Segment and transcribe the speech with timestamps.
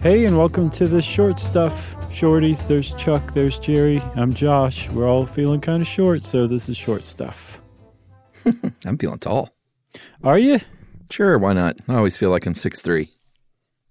[0.00, 1.94] Hey, and welcome to the short stuff.
[2.08, 4.88] Shorties, there's Chuck, there's Jerry, I'm Josh.
[4.88, 7.60] We're all feeling kind of short, so this is short stuff.
[8.86, 9.50] I'm feeling tall.
[10.24, 10.58] Are you?
[11.10, 11.76] Sure, why not?
[11.86, 13.10] I always feel like I'm six three.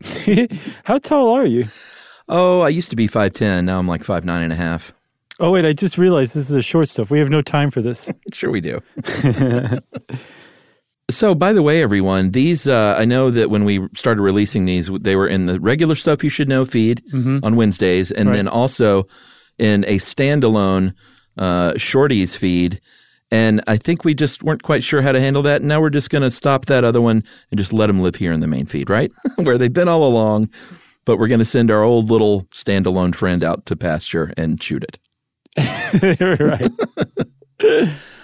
[0.84, 1.68] How tall are you?
[2.28, 3.64] Oh, I used to be 5'10.
[3.64, 4.92] Now I'm like five nine and a half.
[5.40, 7.10] Oh, wait, I just realized this is a short stuff.
[7.10, 8.08] We have no time for this.
[8.32, 8.78] Sure, we do.
[11.10, 14.90] So, by the way, everyone, these, uh, I know that when we started releasing these,
[15.00, 18.36] they were in the regular Stuff You Should Know feed on Wednesdays, and Right.
[18.36, 19.06] then also
[19.58, 20.94] in a standalone
[21.38, 22.80] uh, Shorties feed.
[23.30, 25.60] And I think we just weren't quite sure how to handle that.
[25.60, 28.14] And now we're just going to stop that other one and just let them live
[28.14, 29.10] here in the main feed, right?
[29.36, 30.48] Where they've been all along.
[31.04, 34.84] But we're going to send our old little standalone friend out to pasture and shoot
[34.84, 34.98] it.
[36.40, 37.90] right.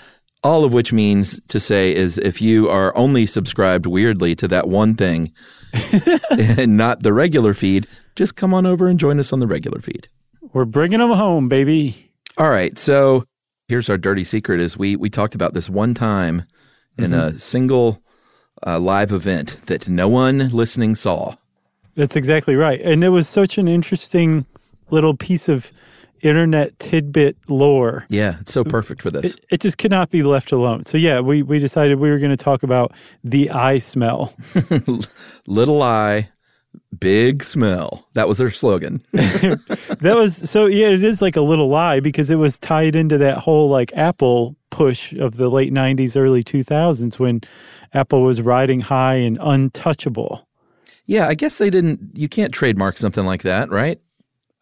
[0.45, 4.69] All of which means to say is if you are only subscribed weirdly to that
[4.69, 5.33] one thing
[6.31, 7.87] and not the regular feed,
[8.17, 10.09] just come on over and join us on the regular feed.
[10.53, 12.11] We're bringing them home, baby.
[12.39, 12.77] All right.
[12.77, 13.25] So
[13.69, 16.45] here's our dirty secret is we, we talked about this one time
[16.99, 18.03] in a single
[18.67, 21.35] uh, live event that no one listening saw.
[21.95, 22.81] That's exactly right.
[22.81, 24.47] And it was such an interesting
[24.91, 25.71] little piece of
[26.23, 28.07] internet tidbit lore.
[28.09, 29.35] Yeah, it's so perfect for this.
[29.35, 30.85] It, it just could not be left alone.
[30.87, 32.93] So, yeah, we, we decided we were going to talk about
[33.23, 34.33] the iSmell.
[35.47, 36.31] Little eye,
[36.99, 38.09] big smell.
[38.15, 39.05] That was their slogan.
[39.13, 43.19] that was so yeah it is like a little lie because it was tied into
[43.19, 47.43] that whole like apple push of the late 90s early 2000s when
[47.93, 50.47] apple was riding high and untouchable
[51.07, 52.17] yeah, I guess they didn't.
[52.17, 54.01] You can't trademark something like that, right?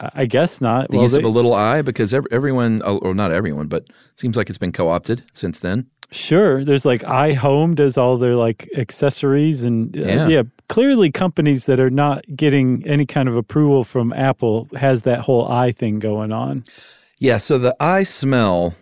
[0.00, 2.80] I I guess not The well use they, of a little eye, because ev- everyone,
[2.84, 3.84] oh, or not everyone, but
[4.16, 5.86] seems like it's been co-opted since then.
[6.10, 10.28] sure there's like iHome does all their like accessories and uh, Yeah.
[10.28, 15.20] yeah clearly companies that are not getting any kind of approval from apple has that
[15.20, 16.64] whole eye thing going on
[17.18, 18.74] Yeah, so the iSmell,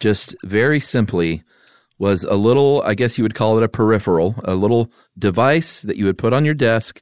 [0.00, 1.42] just very simply,
[1.98, 5.96] was a little, I guess you would call it a peripheral, a little device that
[5.96, 7.00] you would put on your desk,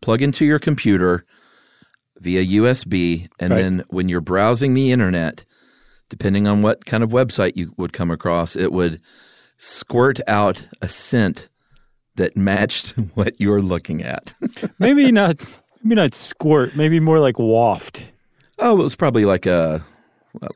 [0.00, 1.24] plug into your computer
[2.20, 3.62] via USB, and Right.
[3.62, 5.44] then when you're browsing the internet,
[6.08, 9.00] depending on what kind of website you would come across, it would
[9.58, 11.48] squirt out a scent
[12.16, 14.34] that matched what you're looking at.
[14.78, 15.36] maybe not
[15.82, 18.10] maybe not squirt maybe more like waft
[18.60, 19.84] oh, it was probably like a,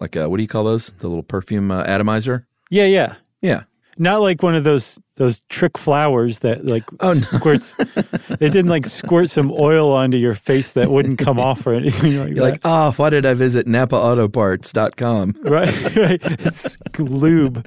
[0.00, 0.88] like a, what do you call those?
[0.98, 2.46] The little perfume uh, atomizer?
[2.70, 3.62] yeah yeah Yeah.
[3.98, 7.20] Not like one of those those trick flowers that like Oh, no.
[7.20, 7.76] squirts.
[7.78, 12.18] it didn't like squirt some oil onto your face that wouldn't come off or anything
[12.18, 12.52] like You're that.
[12.52, 15.36] like, oh, why did I visit NapaAutoparts.com?
[15.42, 16.20] right, right.
[16.22, 17.66] It's lube.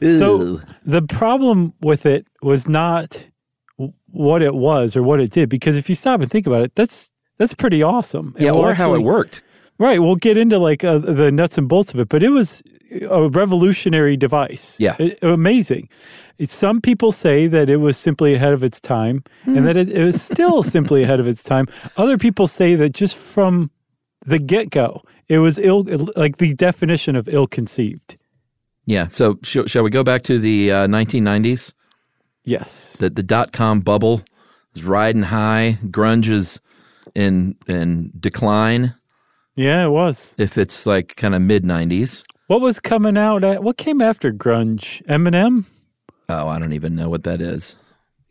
[0.00, 3.26] So the problem with it was not
[4.12, 6.74] what it was or what it did, because if you stop and think about it,
[6.74, 8.34] that's that's pretty awesome.
[8.38, 9.42] Yeah, or how it worked.
[9.80, 9.98] Right.
[10.00, 12.62] We'll get into like uh, the nuts and bolts of it, but it was
[13.10, 14.78] a revolutionary device.
[14.78, 14.94] Yeah.
[14.98, 15.88] It- amazing.
[16.44, 20.04] Some people say that it was simply ahead of its time and that it, it
[20.04, 21.66] was still simply ahead of its time.
[21.96, 23.70] Other people say that just from
[24.26, 25.84] the get go, it was ill,
[26.16, 28.16] like the definition of ill conceived.
[28.86, 29.08] Yeah.
[29.08, 31.72] So sh- shall we go back to the uh, 1990s?
[32.44, 32.96] Yes.
[32.98, 34.22] The the dot com bubble
[34.74, 35.78] is riding high.
[35.86, 36.60] Grunge is
[37.14, 38.94] in in decline.
[39.60, 40.34] Yeah, it was.
[40.38, 42.22] If it's like kind of mid 90s.
[42.46, 45.02] What was coming out at, what came after grunge?
[45.06, 45.64] Eminem?
[46.28, 47.76] Oh, I don't even know what that is.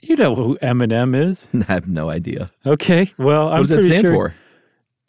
[0.01, 1.47] You know who Eminem is.
[1.69, 2.49] I have no idea.
[2.65, 3.11] Okay.
[3.17, 4.13] Well, I'm What does that stand sure.
[4.13, 4.35] for?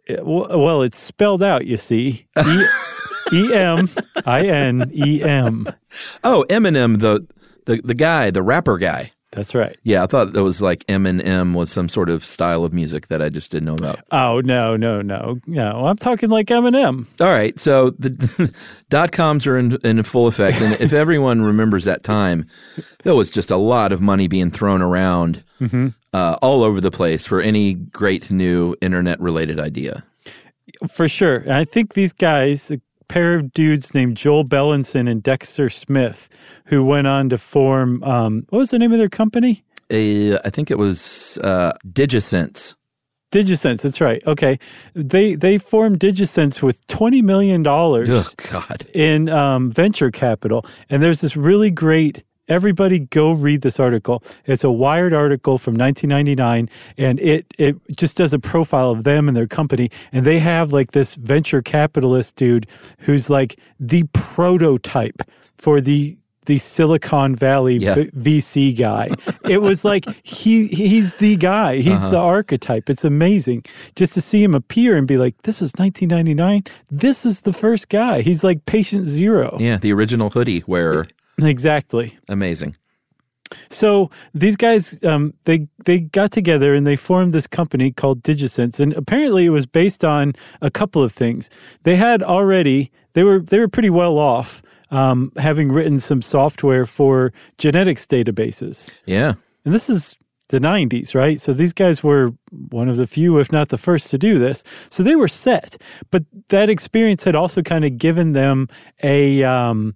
[0.06, 2.26] It- Well, it's spelled out, you see.
[2.44, 2.64] E
[3.32, 3.88] E M
[4.26, 5.68] I N E M.
[6.24, 7.26] Oh, Eminem, the
[7.66, 9.12] the the guy, the rapper guy.
[9.32, 9.78] That's right.
[9.84, 12.72] Yeah, I thought that was like M and M was some sort of style of
[12.72, 14.00] music that I just didn't know about.
[14.10, 15.38] Oh, no, no, no.
[15.46, 17.06] No, I'm talking like Eminem.
[17.20, 18.52] All right, so the
[18.90, 22.46] dot coms are in, in full effect, and if everyone remembers that time,
[23.04, 25.44] there was just a lot of money being thrown around
[26.12, 30.04] uh, all over the place for any great new internet related idea.
[30.88, 31.36] For sure.
[31.36, 32.72] And I think these guys,
[33.10, 36.28] pair of dudes named Joel Bellenson and Dexter Smith,
[36.66, 39.64] who went on to form, um, what was the name of their company?
[39.92, 42.76] Uh, I think it was uh, DigiScents.
[43.32, 43.82] DigiScents.
[43.82, 44.22] That's right.
[44.26, 44.58] Okay.
[44.94, 47.66] They they formed DigiScents with $20 million.
[47.66, 48.86] Oh God!
[48.94, 50.64] in um, venture capital.
[50.88, 52.24] And there's this really great.
[52.50, 54.22] Everybody go read this article.
[54.46, 56.68] It's a Wired article from 1999,
[56.98, 59.90] and it it just does a profile of them and their company.
[60.12, 62.66] And they have like this venture capitalist dude
[62.98, 65.22] who's like the prototype
[65.54, 66.16] for the
[66.46, 67.94] the Silicon Valley Yeah.
[67.94, 69.10] v- VC guy.
[69.48, 71.76] it was like he he's the guy.
[71.76, 72.08] He's Uh-huh.
[72.10, 72.90] the archetype.
[72.90, 73.62] It's amazing
[73.94, 76.64] just to see him appear and be like, "This is 1999.
[76.90, 79.56] This is the first guy." He's like patient zero.
[79.60, 81.06] Yeah, the original hoodie wearer.
[81.42, 82.16] Exactly.
[82.28, 82.76] Amazing.
[83.68, 88.78] So these guys, um, they they got together and they formed this company called DigiScents,
[88.78, 91.50] and apparently it was based on a couple of things.
[91.82, 96.86] They had already they were they were pretty well off, um, having written some software
[96.86, 99.34] for genetics databases, Yeah.
[99.64, 100.16] and this is
[100.50, 101.40] the 90s, right?
[101.40, 102.32] So these guys were
[102.70, 104.64] one of the few, if not the first, to do this.
[104.90, 108.68] So they were set, but that experience had also kind of given them
[109.04, 109.94] a um,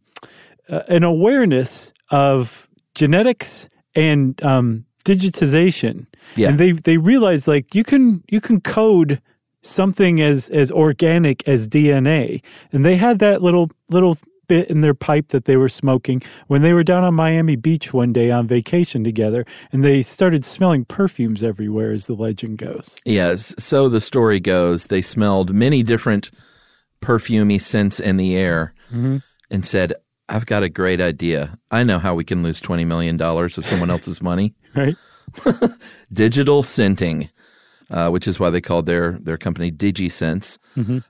[0.69, 6.07] uh, an awareness of genetics and um, digitization.
[6.37, 6.49] Yeah.
[6.49, 9.21] And they they realized like you can you can code
[9.63, 14.17] something as as organic as DNA, and they had that little little
[14.47, 17.95] bit in their pipe that they were smoking when they were down on Miami Beach
[17.95, 22.97] one day on vacation together, and they started smelling perfumes everywhere, as the legend goes.
[23.05, 23.55] Yes.
[23.59, 26.31] So the story goes they smelled many different
[27.01, 28.75] perfumey scents in the air
[29.51, 29.95] and said,
[30.29, 31.59] I've got a great idea.
[31.71, 34.55] I know how we can lose $20 million of someone else's money.
[34.75, 34.97] Right?
[36.13, 37.31] Digital scenting,
[37.91, 40.59] uh, which is why they called their, their company DigiScents.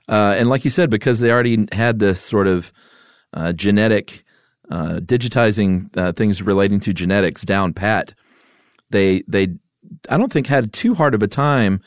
[0.07, 2.71] Uh, and like you said, because they already had this sort of
[3.33, 4.23] uh, genetic,
[4.69, 8.13] uh, digitizing uh, things relating to genetics down pat,
[8.91, 9.47] they, they,
[10.09, 11.81] I don't think had too hard of a time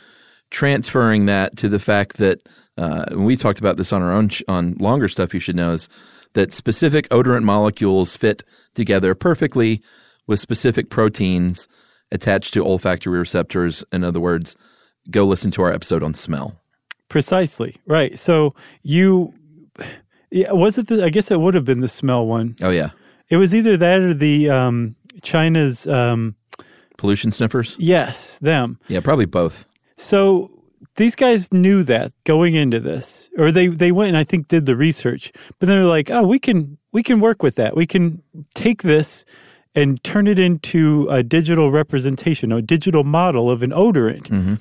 [0.50, 2.40] transferring that to the fact that
[2.76, 5.56] uh, and we've talked about this on our own sh- on longer stuff you should
[5.56, 5.88] know is
[6.34, 8.44] that specific odorant molecules fit
[8.74, 9.82] together perfectly
[10.26, 11.68] with specific proteins
[12.12, 14.56] attached to olfactory receptors in other words
[15.10, 16.60] go listen to our episode on smell
[17.08, 17.76] Precisely.
[17.86, 18.18] Right.
[18.18, 19.32] So you,
[20.30, 21.02] yeah, was it the?
[21.02, 22.54] I guess it would have been the smell one.
[22.60, 22.90] oh yeah
[23.30, 25.86] It was either that or the um, China's.
[25.86, 26.34] Um,
[26.98, 28.78] pollution sniffers yes, them.
[28.88, 29.64] yeah probably both
[29.96, 30.50] So
[30.98, 34.66] these guys knew that going into this, or they they went and I think did
[34.66, 37.76] the research, but then they're like, oh, we can we can work with that.
[37.76, 38.20] We can
[38.54, 39.24] take this
[39.74, 44.28] and turn it into a digital representation, a digital model of an odorant.
[44.28, 44.54] Mm-hmm.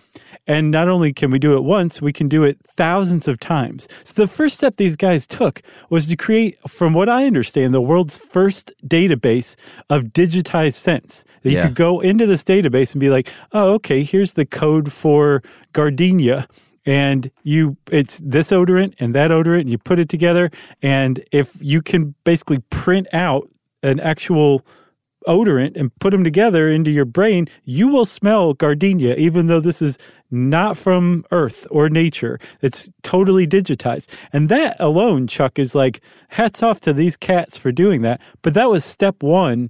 [0.50, 3.86] And not only can we do it once, we can do it thousands of times.
[4.06, 7.82] So the first step these guys took was to create, from what I understand, the
[7.82, 9.58] world's first database
[9.90, 11.26] of digitized scents.
[11.42, 14.92] That you could go into this database and be like, oh, okay, here's the code
[14.92, 15.44] for
[15.74, 16.48] gardenia.
[16.86, 20.50] And you, it's this odorant and that odorant, and you put it together.
[20.82, 23.50] And if you can basically print out
[23.84, 24.66] an actual
[25.26, 29.82] odorant and put them together into your brain, you will smell gardenia, even though this
[29.82, 29.98] is
[30.30, 32.40] not from earth or nature.
[32.62, 34.14] It's totally digitized.
[34.34, 38.22] And that alone, Chuck, is like hats off to these cats for doing that.
[38.42, 39.70] But that was step one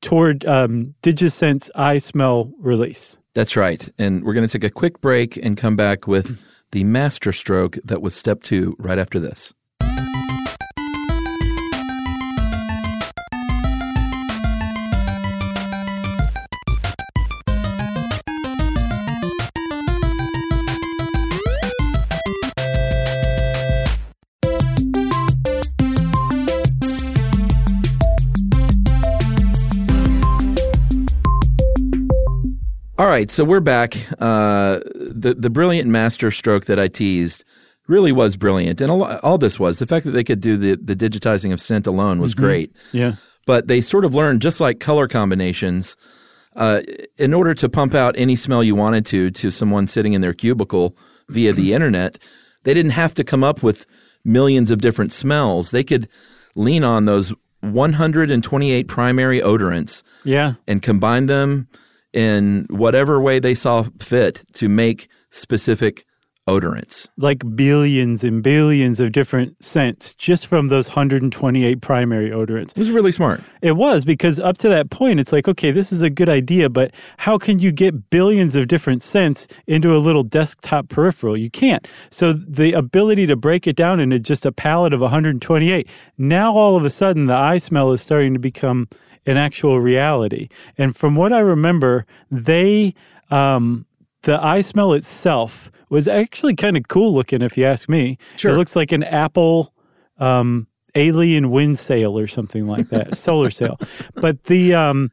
[0.00, 3.16] toward um, DigiScents eye smell release.
[3.34, 6.38] that's right and we're going to take a quick break and come back with
[6.72, 9.54] the master stroke that was step two right after this
[33.12, 33.96] right, so we're back.
[34.20, 37.44] Uh, the the brilliant master stroke that I teased
[37.86, 40.56] really was brilliant, and a lo- all this was the fact that they could do
[40.56, 42.74] the the digitizing of scent alone was great.
[42.92, 43.16] Yeah.
[43.46, 45.96] But they sort of learned just like color combinations.
[46.54, 46.82] Uh,
[47.18, 50.34] in order to pump out any smell you wanted to to someone sitting in their
[50.34, 50.96] cubicle
[51.28, 52.18] via the internet,
[52.64, 53.84] they didn't have to come up with
[54.24, 55.70] millions of different smells.
[55.70, 56.08] They could
[56.54, 57.32] lean on those
[57.62, 60.54] 128 primary odorants Yeah.
[60.68, 61.68] and combine them
[62.12, 66.04] in whatever way they saw fit to make specific
[66.48, 67.06] odorants.
[67.16, 72.70] Like billions and billions of different scents just from those 128 primary odorants.
[72.70, 73.42] It was really smart.
[73.60, 76.68] It was because up to that point, it's like, okay, this is a good idea,
[76.68, 81.36] but how can you get billions of different scents into a little desktop peripheral?
[81.36, 81.86] You can't.
[82.10, 85.88] So the ability to break it down into just a palette of 128,
[86.18, 88.88] now all of a sudden the iSmell is starting to become
[89.26, 90.48] an actual reality.
[90.78, 92.94] And from what I remember, they,
[93.30, 93.86] um,
[94.22, 98.18] the iSmell itself was actually kind of cool looking, if you ask me.
[98.36, 98.52] Sure.
[98.52, 99.72] It looks like an apple
[100.18, 103.78] um, alien wind sail or something like that, solar sail.
[104.14, 105.10] But the um,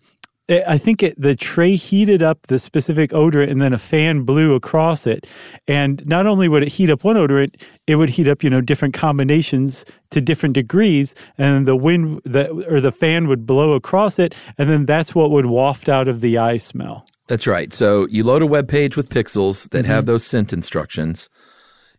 [0.50, 4.56] I think it, the tray heated up the specific odorant and then a fan blew
[4.56, 5.28] across it.
[5.68, 8.62] And not only would it heat up one odorant, it would heat up, you know,
[8.62, 11.14] different combinations to different degrees.
[11.38, 14.34] And the wind that, or the fan would blow across it.
[14.58, 17.06] And then that's what would waft out of the iSmell.
[17.28, 17.72] That's right.
[17.72, 20.14] So you load a web page with pixels that have mm-hmm.
[20.14, 21.30] those scent instructions.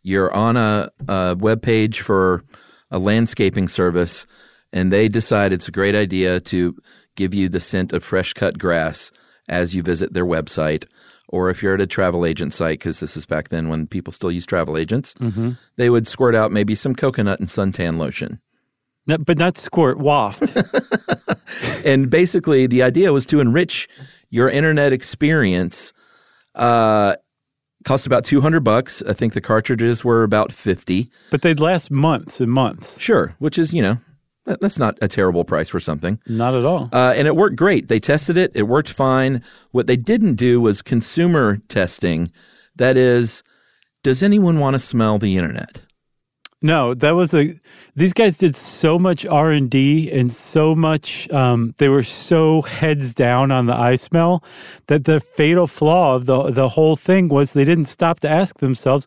[0.03, 2.43] You're on a, a web page for
[2.91, 4.27] a landscaping service,
[4.73, 6.75] and they decide it's a great idea to
[7.21, 9.13] give you the scent of fresh cut grass
[9.47, 10.87] as you visit their website.
[11.29, 14.11] Or if you're at a travel agent site, because this is back then when people
[14.11, 15.15] still use travel agents,
[15.77, 18.41] they would squirt out maybe some coconut and suntan lotion.
[19.07, 20.57] No, but not squirt, waft.
[21.85, 23.87] and basically the idea was to enrich
[24.31, 25.93] your internet experience
[26.55, 27.15] uh
[27.85, 32.41] cost about 200 bucks i think the cartridges were about 50 but they'd last months
[32.41, 33.01] and months.
[33.01, 33.99] sure which is you know
[34.61, 36.89] that's not a terrible price for something Not at all.
[36.93, 39.43] uh, and it worked great they tested it it worked fine
[39.73, 42.31] what they didn't do was consumer testing
[42.77, 43.43] that is
[44.03, 45.83] does anyone want to smell the internet
[46.63, 47.59] No, that was a.
[47.97, 51.31] These guys did so much R and D and so much.
[51.33, 54.45] Um, they were so heads down on the iSmell
[54.87, 58.59] that the fatal flaw of the the whole thing was they didn't stop to ask
[58.59, 59.07] themselves,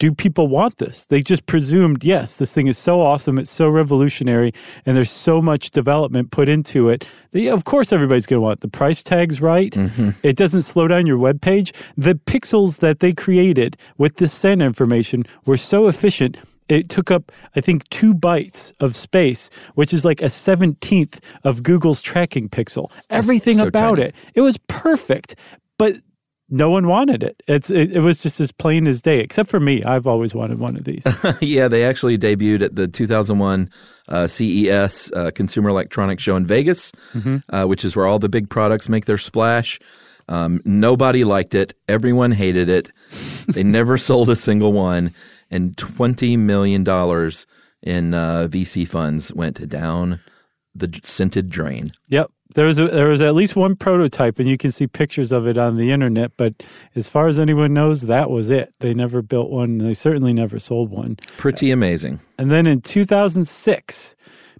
[0.00, 3.68] "Do people want this?" They just presumed, yes, this thing is so awesome, it's so
[3.68, 4.52] revolutionary,
[4.84, 7.06] and there's so much development put into it.
[7.32, 8.60] Of course, everybody's going to want it.
[8.62, 9.72] the price tags right.
[9.72, 10.10] Mm-hmm.
[10.24, 11.72] It doesn't slow down your web page.
[11.96, 16.36] The pixels that they created with the scent information were so efficient
[16.70, 21.62] it took up i think two bytes of space which is like a 17th of
[21.62, 24.08] google's tracking pixel everything so about tiny.
[24.08, 25.34] it it was perfect
[25.78, 25.96] but
[26.50, 29.60] no one wanted it it's it, it was just as plain as day except for
[29.60, 31.04] me i've always wanted one of these
[31.40, 33.70] yeah, they actually debuted at the 2001
[34.08, 36.92] uh, CES uh, Consumer Electronics Show in Vegas,
[37.50, 39.78] uh, which is where all the big products make their splash.
[40.28, 41.74] Um, nobody liked it.
[41.88, 42.90] Everyone hated it.
[43.48, 45.12] They never sold a single one,
[45.50, 47.46] and twenty million dollars
[47.82, 50.20] in uh, VC funds went down
[50.74, 51.92] the scented drain.
[52.08, 55.32] yep there was a, there was at least one prototype and you can see pictures
[55.32, 56.54] of it on the internet but
[56.94, 60.32] as far as anyone knows that was it they never built one and they certainly
[60.32, 62.20] never sold one Pretty amazing.
[62.38, 64.16] And then in 2006,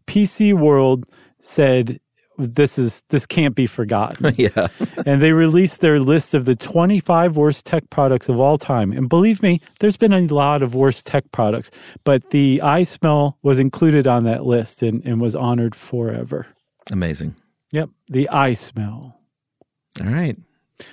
[0.07, 1.07] PC World
[1.41, 2.01] said
[2.39, 4.35] this is this can't be forgotten.
[4.39, 4.69] yeah,
[5.05, 8.93] and they released their list of the 25 worst tech products of all time.
[8.93, 11.71] And believe me, there's been a lot of worst tech products,
[12.05, 16.47] but the iSmell was included on that list and, and was honored forever.
[16.91, 17.35] amazing.
[17.73, 19.15] Yep, the iSmell.
[20.01, 20.37] All right.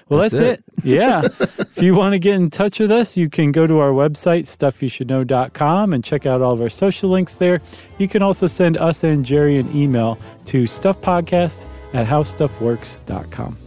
[0.09, 0.63] Well, That's that's, it.
[0.83, 1.27] Yeah.
[1.59, 4.41] if you want to get in touch with us, you can go to our website,
[4.41, 7.61] stuffyoushouldknow.com, and check out all of our social links there.
[7.97, 13.57] You can also send us and Jerry an email to stuffpodcast at howstuffworks.com.